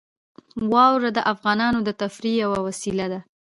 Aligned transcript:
واوره 0.71 1.09
د 1.13 1.19
افغانانو 1.33 1.79
د 1.83 1.89
تفریح 2.01 2.35
یوه 2.43 2.59
وسیله 2.67 3.05
ده. 3.11 3.19